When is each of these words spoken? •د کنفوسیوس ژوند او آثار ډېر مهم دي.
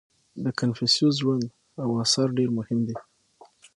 •د 0.43 0.45
کنفوسیوس 0.59 1.15
ژوند 1.23 1.45
او 1.81 1.89
آثار 2.03 2.27
ډېر 2.37 2.49
مهم 2.57 2.79
دي. 2.87 2.95